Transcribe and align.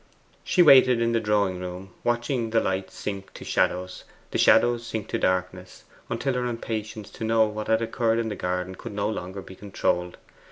She 0.43 0.63
waited 0.63 0.99
in 0.99 1.11
the 1.11 1.19
drawing 1.19 1.59
room, 1.59 1.93
watching 2.03 2.49
the 2.49 2.59
lights 2.59 2.95
sink 2.95 3.31
to 3.35 3.45
shadows, 3.45 4.03
the 4.31 4.39
shadows 4.39 4.83
sink 4.83 5.09
to 5.09 5.19
darkness, 5.19 5.83
until 6.09 6.33
her 6.33 6.47
impatience 6.47 7.11
to 7.11 7.23
know 7.23 7.45
what 7.45 7.67
had 7.67 7.83
occurred 7.83 8.17
in 8.17 8.29
the 8.29 8.35
garden 8.35 8.73
could 8.73 8.93
no 8.93 9.07
longer 9.07 9.43
be 9.43 9.53
controlled. 9.55 10.17